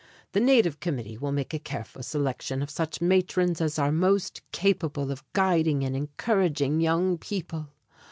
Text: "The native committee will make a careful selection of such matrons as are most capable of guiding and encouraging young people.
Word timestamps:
"The 0.31 0.39
native 0.39 0.79
committee 0.79 1.15
will 1.15 1.31
make 1.31 1.53
a 1.53 1.59
careful 1.59 2.01
selection 2.01 2.63
of 2.63 2.71
such 2.71 3.01
matrons 3.01 3.61
as 3.61 3.77
are 3.77 3.91
most 3.91 4.41
capable 4.51 5.11
of 5.11 5.23
guiding 5.33 5.83
and 5.85 5.95
encouraging 5.95 6.79
young 6.81 7.19
people. 7.19 7.67